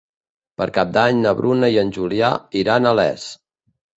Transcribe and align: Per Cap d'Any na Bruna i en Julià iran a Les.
Per 0.59 0.65
Cap 0.77 0.93
d'Any 0.95 1.19
na 1.25 1.33
Bruna 1.41 1.69
i 1.75 1.77
en 1.83 1.93
Julià 1.97 2.31
iran 2.63 2.87
a 2.93 2.97
Les. 3.01 3.29